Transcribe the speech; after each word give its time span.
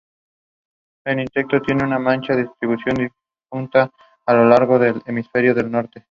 El 1.05 1.19
insecto 1.19 1.61
tiene 1.61 1.83
una 1.83 1.99
marcada 1.99 2.41
distribución 2.41 2.95
disjunta 2.95 3.91
a 4.25 4.33
lo 4.33 4.45
largo 4.45 4.79
del 4.79 4.99
hemisferio 5.05 5.53
del 5.53 5.69
norte. 5.69 5.99